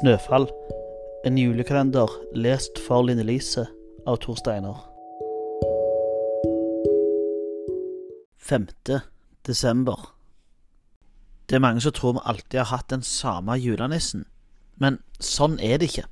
[0.00, 0.46] Snøfall.
[1.24, 3.62] En julekalender lest for Line Lise
[4.06, 4.76] av Tor Steiner.
[8.38, 8.66] 5.
[9.46, 10.12] desember.
[11.48, 14.26] Det er mange som tror vi alltid har hatt den samme julenissen,
[14.76, 16.04] men sånn er det ikke.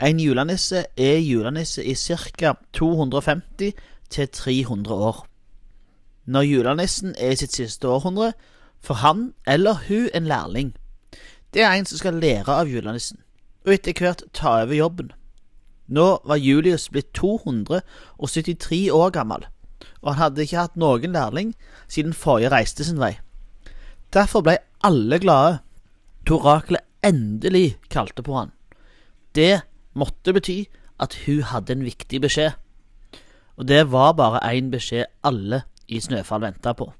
[0.00, 2.54] En julenisse er julenisse i ca.
[2.72, 3.76] 250
[4.08, 5.26] til 300 år.
[6.24, 8.32] Når julenissen er i sitt siste århundre,
[8.80, 10.74] får han eller hun en lærling.
[11.56, 13.16] Det er en som skal lære av julenissen,
[13.64, 15.06] og etter hvert ta over jobben.
[15.88, 19.46] Nå var Julius blitt 273 år gammel,
[20.02, 21.54] og han hadde ikke hatt noen lærling
[21.88, 23.14] siden forrige reiste sin vei.
[24.12, 25.62] Derfor ble alle glade
[26.28, 28.52] da oraklet endelig kalte på han.
[29.32, 29.62] Det
[29.96, 30.58] måtte bety
[31.00, 32.52] at hun hadde en viktig beskjed,
[33.56, 36.92] og det var bare én beskjed alle i Snøfall venta på.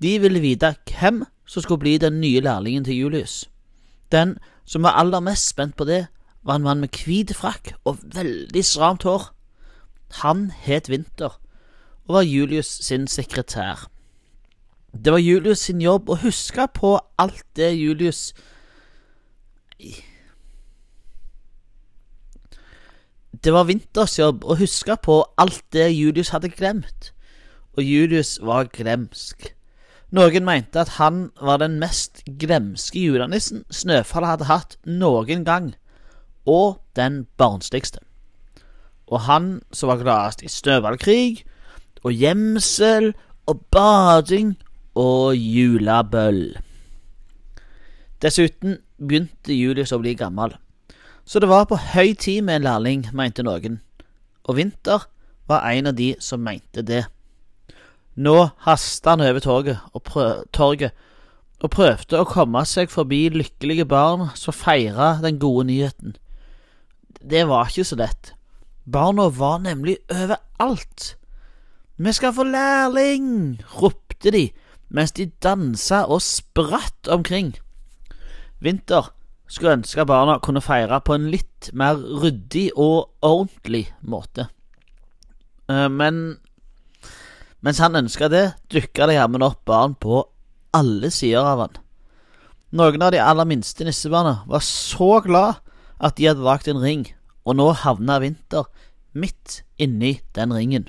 [0.00, 3.44] De ville vite hvem som skulle bli den nye lærlingen til Julius.
[4.12, 6.06] Den som var aller mest spent på det,
[6.42, 9.30] var en mann med hvit frakk og veldig stramt hår.
[10.22, 11.40] Han het Vinter
[12.08, 13.88] og var Julius sin sekretær.
[15.04, 18.32] Det var Julius sin jobb å huske på alt det Julius
[23.44, 27.12] Det var Winters jobb å huske på alt det Julius hadde glemt,
[27.76, 29.52] og Julius var glemsk.
[30.08, 35.74] Noen mente at han var den mest glemske julenissen Snøfallet hadde hatt noen gang,
[36.48, 38.00] og den barnsligste.
[39.12, 41.44] Og han som var gladest i snøballkrig
[42.04, 43.12] og gjemsel
[43.48, 44.54] og bading
[44.96, 46.56] og julebøll.
[48.24, 50.56] Dessuten begynte Julius å bli gammel,
[51.28, 53.78] så det var på høy tid med en lærling, mente noen,
[54.48, 55.04] og Vinter
[55.48, 57.04] var en av de som mente det.
[58.18, 60.90] Nå hasta han over torget og, prøv, torget
[61.62, 66.16] og prøvde å komme seg forbi lykkelige barn som feira den gode nyheten.
[67.22, 68.32] Det var ikke så lett.
[68.88, 71.14] Barna var nemlig overalt.
[71.98, 73.58] Vi skal få lærling!
[73.78, 74.48] ropte de
[74.88, 77.52] mens de dansa og spratt omkring.
[78.62, 79.12] Vinter
[79.48, 84.48] skulle ønske barna kunne feire på en litt mer ryddig og ordentlig måte.
[85.68, 86.38] Men
[87.64, 90.22] mens han ønska det, dukka det jammen opp barn på
[90.76, 91.78] alle sider av han.
[92.78, 95.62] Noen av de aller minste nissebarna var så glad
[95.98, 97.06] at de hadde lagd en ring,
[97.48, 98.68] og nå havna Vinter
[99.16, 100.88] midt inni den ringen.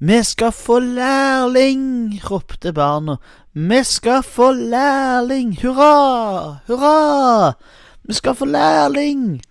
[0.00, 2.18] Vi skal få lærling!
[2.24, 3.18] ropte barna.
[3.52, 5.58] Vi skal få lærling!
[5.60, 6.60] Hurra!
[6.66, 7.52] Hurra!
[8.02, 9.42] Vi skal få lærling!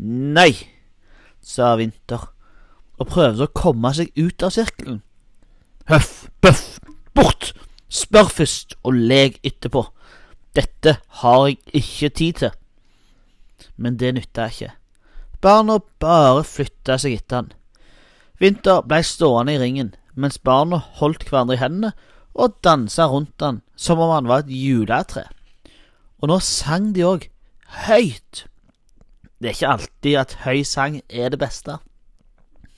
[0.00, 0.54] Nei,
[1.44, 2.30] sa Vinter,
[2.96, 5.02] og prøvde å komme seg ut av sirkelen.
[5.90, 6.78] Høff, bøff,
[7.18, 7.48] bort!
[7.90, 9.80] Spør først, og leg etterpå.
[10.54, 12.52] Dette har jeg ikke tid til.
[13.74, 14.68] Men det nytta ikke.
[15.42, 17.50] Barna bare flytta seg etter han.
[18.38, 21.90] Vinter blei stående i ringen, mens barna holdt hverandre i hendene
[22.38, 25.26] og dansa rundt han som om han var et juletre.
[26.22, 27.26] Og nå sang de òg,
[27.90, 28.46] høyt.
[29.42, 31.80] Det er ikke alltid at høy sang er det beste.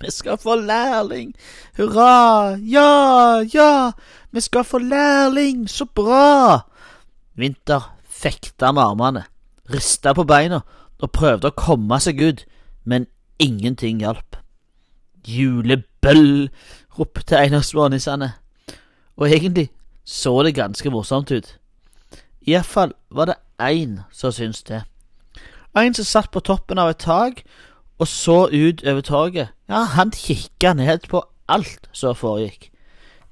[0.02, 1.34] Vi skal få lærling!
[1.76, 2.56] Hurra!
[2.58, 3.90] Ja, ja!
[4.32, 5.68] Vi skal få lærling!
[5.70, 6.58] Så bra!
[7.34, 9.24] Vinter fekta med armene,
[9.70, 10.60] rista på beina
[11.02, 12.44] og prøvde å komme seg ut,
[12.84, 13.06] men
[13.38, 14.36] ingenting hjalp.
[15.26, 16.50] Julebøll!
[16.98, 18.32] ropte en av smånissene,
[19.16, 19.70] og egentlig
[20.04, 21.58] så det ganske morsomt ut.
[22.42, 24.82] Iallfall var det én som syntes det.
[25.78, 27.44] En som satt på toppen av et tak
[27.98, 29.52] og så ut over torget.
[29.68, 32.70] Ja, han kikka ned på alt som foregikk.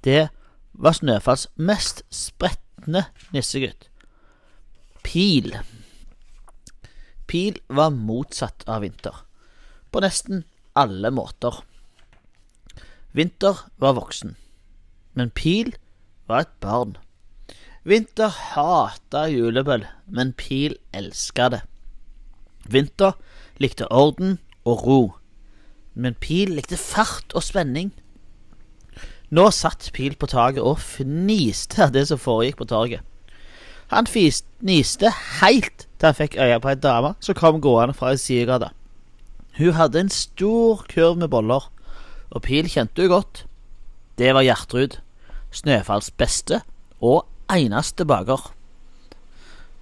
[0.04, 0.28] Det
[0.72, 3.88] var Snøfalls mest spretne nissegutt.
[5.04, 5.54] Pil.
[7.30, 9.14] Pil var motsatt av Vinter,
[9.90, 10.44] på nesten
[10.76, 11.62] alle måter.
[13.12, 14.36] Vinter var voksen,
[15.14, 15.72] men Pil
[16.30, 16.96] var et barn.
[17.86, 21.62] Vinter hata julebøll, men Pil elska det.
[22.70, 23.16] Vinter
[23.58, 24.38] likte orden
[24.70, 25.00] og ro,
[25.94, 27.90] men Pil likte fart og spenning.
[29.30, 33.04] Nå satt Pil på taket og fniste av det som foregikk på torget.
[33.90, 38.20] Han fniste helt til han fikk øye på ei dame som kom gående fra ei
[38.22, 38.70] sidegate.
[39.58, 41.66] Hun hadde en stor kurv med boller,
[42.30, 43.44] og Pil kjente hun godt.
[44.18, 45.00] Det var Gjertrud,
[45.50, 46.62] Snøfalls beste
[47.00, 48.52] og eneste baker.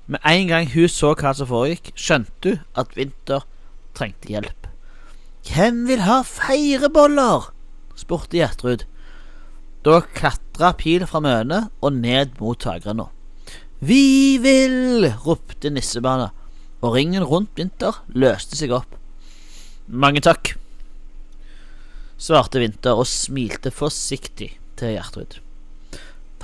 [0.07, 3.45] Med en gang hun så hva som foregikk, skjønte hun at Vinter
[3.95, 4.58] trengte hjelp.
[5.49, 7.51] Hvem vil ha feireboller?
[7.99, 8.85] spurte Gjertrud.
[9.87, 13.09] Da klatra Pil fra mønet og ned mot takrenna.
[13.81, 15.09] Vi vil!
[15.25, 16.31] ropte nissebarna,
[16.83, 18.99] og ringen rundt Vinter løste seg opp.
[19.89, 20.53] Mange takk,
[22.19, 25.39] svarte Vinter og smilte forsiktig til Gjertrud.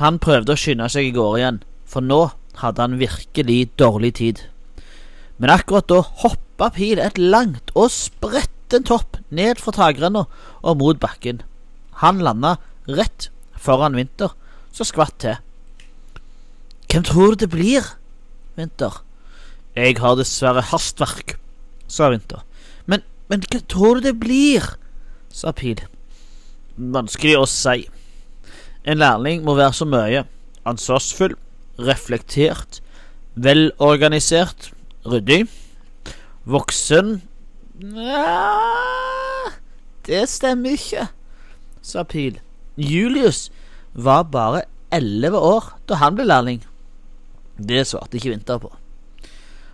[0.00, 2.22] Han prøvde å skynde seg i gårde igjen, for nå
[2.62, 4.40] hadde han virkelig dårlig tid.
[5.38, 7.90] Men akkurat da hoppa Pil et langt og
[8.64, 10.24] spretten topp ned fra takrenna
[10.62, 11.42] og mot bakken.
[12.00, 12.56] Han landa
[12.88, 13.30] rett
[13.60, 14.32] foran Vinter,
[14.72, 15.36] som skvatt til.
[16.88, 17.84] Hvem tror du det blir?
[18.56, 19.02] Vinter.
[19.76, 21.36] Jeg har dessverre hastverk,
[21.88, 22.42] sa Vinter.
[22.86, 24.64] Men, men hva tror du det blir?
[25.30, 25.82] sa Pil.
[26.76, 27.88] Vanskelig å si.
[28.86, 30.24] En lærling må være så mye.
[30.64, 31.36] Ansvarsfull,
[31.78, 32.80] reflektert,
[33.34, 34.72] velorganisert,
[35.04, 35.44] ryddig,
[36.46, 37.20] voksen
[37.74, 39.50] Nja
[40.06, 41.08] Det stemmer ikke,
[41.82, 42.38] sa Pil.
[42.76, 43.50] Julius
[43.94, 44.62] var bare
[44.92, 46.60] elleve år da han ble lærling.
[47.58, 48.70] Det svarte ikke Vinter på.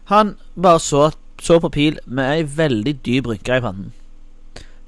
[0.08, 1.10] Han bare så,
[1.42, 3.92] så på Pil med ei veldig dyp rynke i pannen.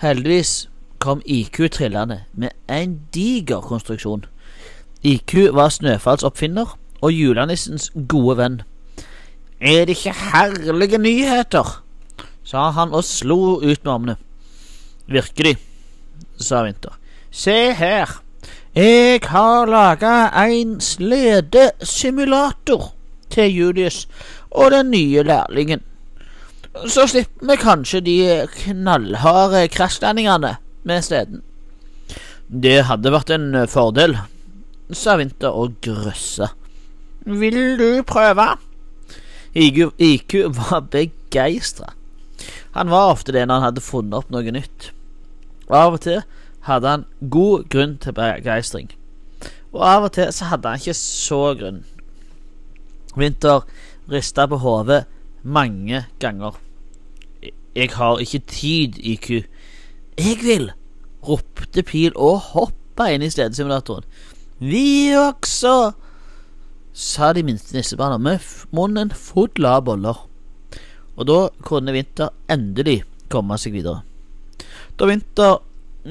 [0.01, 0.69] Heldigvis
[0.99, 4.25] kom IQ trillende med en diger konstruksjon.
[5.03, 8.61] IQ var Snøfalls oppfinner og julenissens gode venn.
[9.61, 11.82] Er det ikke herlige nyheter?
[12.53, 14.17] Sa han og slo ut med armene.
[15.09, 15.55] De?
[16.37, 16.93] sa Vinter.
[17.33, 18.21] Se her,
[18.77, 22.93] jeg har laga en sledesimulator
[23.33, 24.09] til Julius
[24.51, 25.81] og den nye lærlingen.
[26.89, 31.43] Så slipper vi kanskje de knallharde krasjlandingene med sleden.
[32.49, 34.17] Det hadde vært en fordel,
[34.93, 36.49] sa Vinter og grøssa.
[37.25, 38.57] Vil du prøve?
[39.55, 41.93] IQ, IQ var begeistra.
[42.73, 44.91] Han var ofte det når han hadde funnet opp noe nytt.
[45.69, 46.21] Og av og til
[46.67, 48.91] hadde han god grunn til begeistring.
[49.73, 51.83] Og av og til så hadde han ikke så grunn.
[53.17, 53.67] Vinter
[54.13, 55.05] rista på hodet
[55.43, 56.57] mange ganger.
[57.75, 59.45] Jeg har ikke tid, IQ.
[60.19, 60.71] Jeg vil!
[61.23, 64.05] ropte Pil og hoppa inn i stedesimulatoren.
[64.59, 65.93] Vi også!
[66.93, 68.43] sa de minste nissebarna med
[68.77, 70.19] munnen full av boller.
[71.17, 74.03] Og da kunne Vinter endelig komme seg videre.
[74.97, 75.61] Da Vinter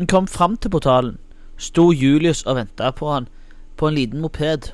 [0.10, 1.18] kom fram til portalen,
[1.58, 3.28] sto Julius og venta på han
[3.78, 4.72] på en liten moped.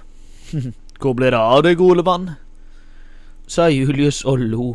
[1.01, 2.35] Hvor ble det av deg, gode mann?
[3.47, 4.67] sa Julius og lo.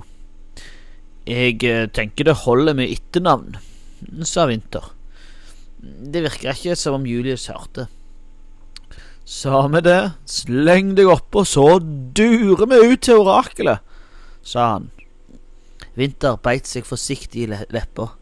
[1.29, 3.59] Jeg eh, tenker det holder med etternavn,
[4.27, 4.89] sa Vinter.
[5.83, 7.87] Det virka ikke som om Julius hørte.
[9.29, 13.85] Samme det, sleng deg oppå, så durer vi ut til orakelet,
[14.43, 14.91] sa han.
[15.99, 18.13] Vinter beit seg forsiktig i leppa.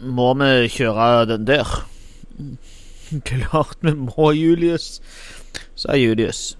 [0.00, 1.66] Må vi kjøre den der?
[3.28, 5.00] Klart vi må, Julius,
[5.78, 6.56] sa Julius.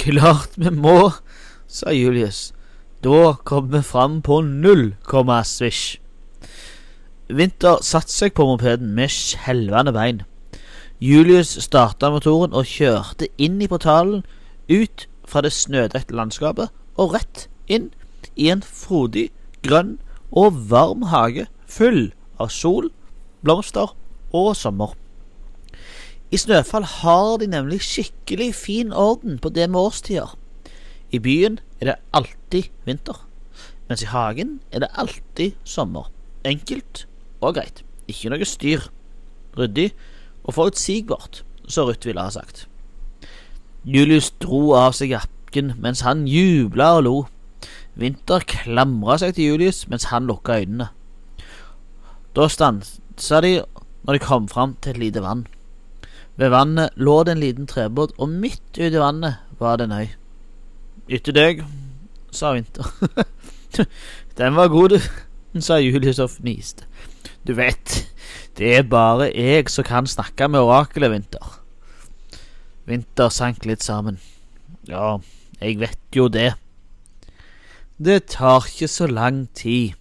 [0.00, 1.12] Klart vi må,
[1.66, 2.50] sa Julius.
[3.04, 5.98] Da kom vi fram på null komma svisj.
[7.26, 10.22] Vinter satte seg på mopeden med skjelvende bein.
[11.02, 14.22] Julius starta motoren og kjørte inn i portalen,
[14.70, 17.90] ut fra det snødekte landskapet og rett inn
[18.36, 19.28] i en frodig,
[19.66, 19.96] grønn
[20.30, 22.90] og varm hage full av sol,
[23.42, 23.92] blomster
[24.34, 24.94] og sommer.
[26.34, 30.34] I Snøfall har de nemlig skikkelig fin orden på det med årstider.
[31.14, 33.20] I byen er det alltid vinter,
[33.88, 36.10] mens i hagen er det alltid sommer.
[36.44, 37.06] Enkelt
[37.40, 37.82] og greit.
[38.10, 38.88] Ikke noe styr.
[39.56, 39.92] Ryddig
[40.44, 42.66] og forutsigbart, så Ruth ville ha sagt.
[43.86, 47.16] Julius dro av seg jakken mens han jubla og lo.
[47.94, 50.88] Vinter klamra seg til Julius mens han lukka øynene.
[52.34, 53.60] Da stansa de
[54.06, 55.46] når de kom fram til et lite vann.
[56.36, 59.96] Ved vannet lå det en liten trebåt, og midt ute i vannet var det en
[60.02, 60.08] øy.
[61.08, 61.62] Etter deg,
[62.30, 62.90] sa Vinter.
[64.38, 66.84] Den var god, du, sa Julius og fniste.
[67.46, 68.02] Du vet,
[68.58, 71.62] det er bare jeg som kan snakke med orakelet, Vinter.
[72.86, 74.20] Vinter sank litt sammen.
[74.86, 75.18] Ja,
[75.58, 76.52] jeg vet jo det.
[77.98, 79.96] Det tar ikke så lang tid.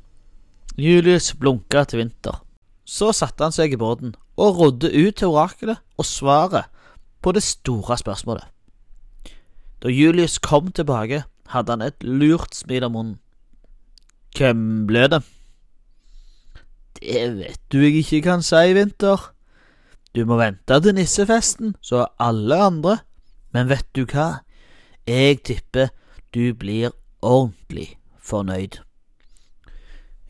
[0.77, 2.41] Julius blunka til Vinter.
[2.85, 6.69] Så satte han seg i båten og rodde ut til orakelet og svaret
[7.25, 8.45] på det store spørsmålet.
[9.81, 13.15] Da Julius kom tilbake, hadde han et lurt smil om munnen.
[14.35, 15.21] Hvem ble det?
[16.99, 19.31] Det vet du jeg ikke kan si, Vinter.
[20.15, 22.97] Du må vente til nissefesten, så alle andre.
[23.51, 24.45] Men vet du hva?
[25.07, 25.91] Jeg tipper
[26.33, 28.79] du blir ordentlig fornøyd.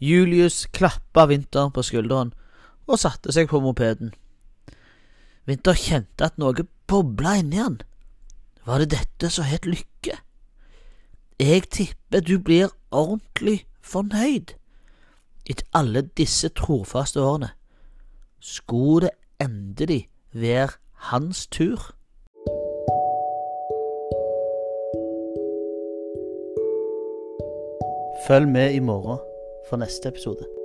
[0.01, 2.33] Julius klappa Vinter på skulderen
[2.85, 4.11] og satte seg på mopeden.
[5.45, 7.77] Vinter kjente at noe bobla inni han.
[8.65, 10.17] Var det dette som het lykke?
[11.39, 14.55] Jeg tipper du blir ordentlig fornøyd.
[15.45, 17.51] Etter alle disse trofaste årene
[18.45, 21.95] skulle det endelig være hans tur.
[28.27, 29.19] Følg med i morgen
[29.69, 30.64] for neste episode.